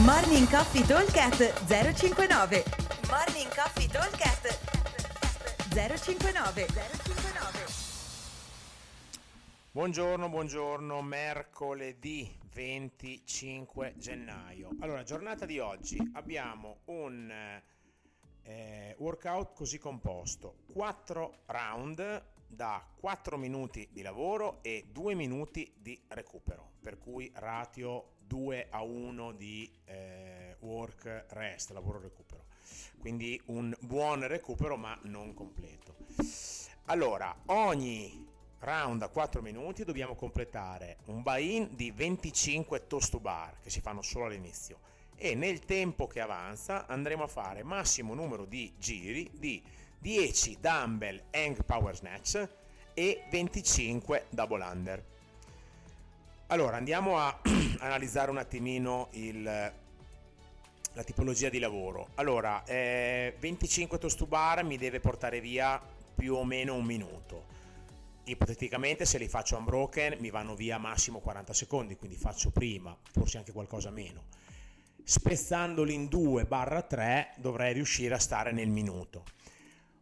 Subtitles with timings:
[0.00, 2.64] Morning Coffee Talkcast 059
[3.10, 4.58] Morning Coffee Talkcast
[5.68, 7.66] 059 059
[9.70, 14.70] Buongiorno, buongiorno, mercoledì 25 gennaio.
[14.80, 17.60] Allora, giornata di oggi abbiamo un
[18.44, 26.00] eh, workout così composto, 4 round da 4 minuti di lavoro e 2 minuti di
[26.08, 32.44] recupero, per cui ratio 2 a 1 di eh, work rest, lavoro recupero.
[32.98, 35.96] Quindi un buon recupero ma non completo.
[36.86, 38.26] Allora, ogni
[38.60, 43.82] round a 4 minuti dobbiamo completare un buy-in di 25 toast to bar che si
[43.82, 44.78] fanno solo all'inizio
[45.14, 49.62] e nel tempo che avanza andremo a fare massimo numero di giri di
[49.98, 52.48] 10 dumbbell hang power snatch
[52.94, 55.04] e 25 double under.
[56.46, 57.40] Allora andiamo a
[57.78, 59.42] analizzare un attimino il,
[60.92, 62.08] la tipologia di lavoro.
[62.14, 65.80] Allora, eh, 25 toast to bar mi deve portare via
[66.14, 67.60] più o meno un minuto.
[68.24, 73.38] Ipoteticamente se li faccio unbroken mi vanno via massimo 40 secondi, quindi faccio prima, forse
[73.38, 74.24] anche qualcosa meno.
[75.02, 79.24] Spezzandoli in 2 barra 3 dovrei riuscire a stare nel minuto.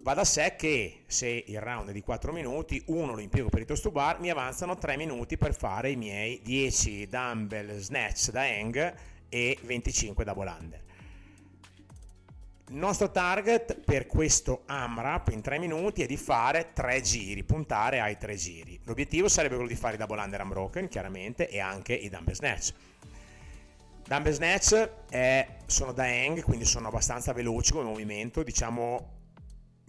[0.00, 3.62] Va da sé che se il round è di 4 minuti, uno lo impiego per
[3.62, 8.30] i toast to bar, mi avanzano 3 minuti per fare i miei 10 dumbbell snatch
[8.30, 8.94] da hang
[9.28, 10.82] e 25 double under.
[12.68, 17.98] Il nostro target per questo AMRAP in 3 minuti è di fare 3 giri, puntare
[17.98, 18.78] ai 3 giri.
[18.84, 22.72] L'obiettivo sarebbe quello di fare i double under unbroken, chiaramente, e anche i dumbbell snatch.
[24.06, 29.16] Dumbbell snatch è, sono da hang, quindi sono abbastanza veloci come movimento, diciamo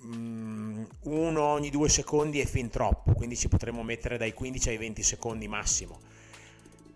[0.02, 5.04] uno ogni 2 secondi è fin troppo, quindi ci potremmo mettere dai 15 ai 20
[5.04, 6.00] secondi massimo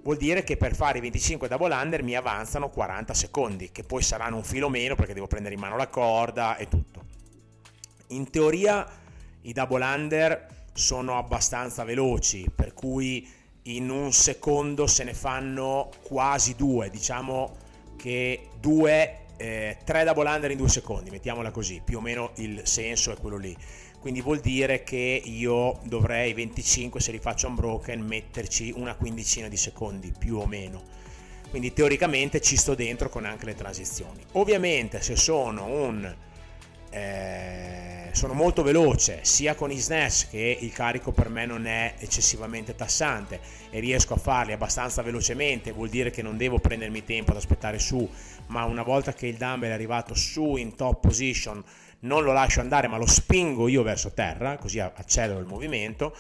[0.04, 4.02] vuol dire che per fare i 25 double under mi avanzano 40 secondi, che poi
[4.04, 7.06] saranno un filo meno perché devo prendere in mano la corda e tutto.
[8.08, 8.88] In teoria
[9.42, 13.28] i double under sono abbastanza veloci, per cui
[13.64, 17.56] in un secondo se ne fanno quasi due, diciamo
[17.96, 22.62] che due, eh, tre double under in due secondi, mettiamola così, più o meno il
[22.64, 23.54] senso è quello lì.
[24.00, 29.58] Quindi vuol dire che io dovrei 25 se li faccio unbroken metterci una quindicina di
[29.58, 30.82] secondi più o meno.
[31.50, 34.24] Quindi teoricamente ci sto dentro con anche le transizioni.
[34.34, 36.16] Ovviamente se sono un
[36.90, 41.96] eh, sono molto veloce sia con i snatch che il carico per me non è
[42.00, 47.32] eccessivamente tassante e riesco a farli abbastanza velocemente vuol dire che non devo prendermi tempo
[47.32, 48.08] ad aspettare su
[48.48, 51.64] ma una volta che il dumbbell è arrivato su in top position
[52.04, 56.16] non lo lascio andare ma lo spingo io verso terra, così accelero il movimento,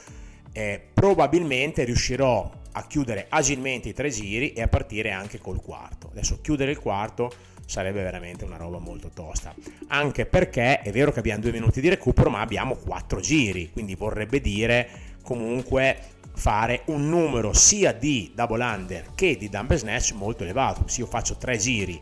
[0.51, 6.09] eh, probabilmente riuscirò a chiudere agilmente i tre giri e a partire anche col quarto.
[6.11, 7.31] Adesso chiudere il quarto
[7.65, 9.53] sarebbe veramente una roba molto tosta,
[9.87, 13.95] anche perché è vero che abbiamo due minuti di recupero ma abbiamo quattro giri, quindi
[13.95, 14.89] vorrebbe dire
[15.23, 15.97] comunque
[16.35, 20.87] fare un numero sia di double under che di dumbbell snatch molto elevato.
[20.87, 22.01] Se io faccio tre giri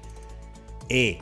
[0.88, 1.18] e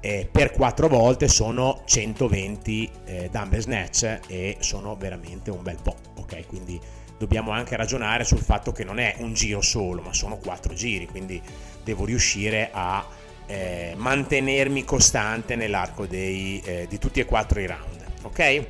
[0.00, 5.96] eh, per 4 volte sono 120 eh, dumbbell snatch e sono veramente un bel po',
[6.16, 6.46] ok?
[6.46, 6.80] Quindi
[7.18, 11.06] dobbiamo anche ragionare sul fatto che non è un giro solo, ma sono 4 giri,
[11.06, 11.40] quindi
[11.82, 13.04] devo riuscire a
[13.46, 18.66] eh, mantenermi costante nell'arco dei, eh, di tutti e quattro i round, ok?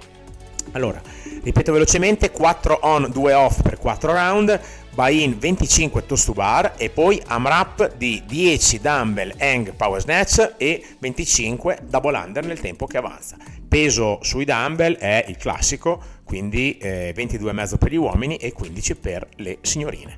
[0.73, 1.01] Allora,
[1.43, 4.61] ripeto velocemente, 4 on, 2 off per 4 round,
[4.95, 10.85] buy-in 25 toast to bar e poi AMRAP di 10 dumbbell hang power snatch e
[10.99, 13.37] 25 double under nel tempo che avanza.
[13.69, 19.29] Peso sui dumbbell è il classico, quindi eh, 22,5 per gli uomini e 15 per
[19.37, 20.15] le signorine.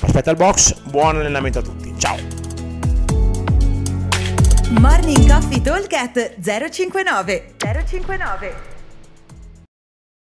[0.00, 2.53] Aspetta il box, buon allenamento a tutti, ciao!
[4.70, 8.73] Morning Coffee Talk 059 059